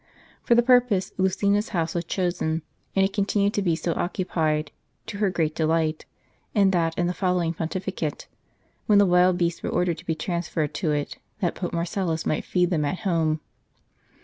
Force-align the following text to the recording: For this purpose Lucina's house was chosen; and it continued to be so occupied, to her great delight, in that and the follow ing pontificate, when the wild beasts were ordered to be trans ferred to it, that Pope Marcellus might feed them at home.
For 0.41 0.55
this 0.55 0.65
purpose 0.65 1.11
Lucina's 1.17 1.69
house 1.69 1.93
was 1.93 2.05
chosen; 2.05 2.63
and 2.95 3.05
it 3.05 3.13
continued 3.13 3.53
to 3.53 3.61
be 3.61 3.75
so 3.75 3.93
occupied, 3.93 4.71
to 5.05 5.19
her 5.19 5.29
great 5.29 5.53
delight, 5.53 6.07
in 6.55 6.71
that 6.71 6.95
and 6.97 7.07
the 7.07 7.13
follow 7.13 7.43
ing 7.43 7.53
pontificate, 7.53 8.25
when 8.87 8.97
the 8.97 9.05
wild 9.05 9.37
beasts 9.37 9.61
were 9.61 9.69
ordered 9.69 9.99
to 9.99 10.05
be 10.07 10.15
trans 10.15 10.49
ferred 10.49 10.73
to 10.73 10.91
it, 10.91 11.19
that 11.39 11.53
Pope 11.53 11.73
Marcellus 11.73 12.25
might 12.25 12.45
feed 12.45 12.71
them 12.71 12.83
at 12.83 13.01
home. 13.01 13.41